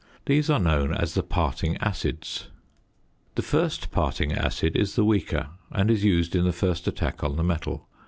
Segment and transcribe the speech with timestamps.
[0.25, 2.47] These are known as the parting acids.
[3.35, 7.35] The first parting acid is the weaker and is used in the first attack on
[7.35, 7.87] the metal.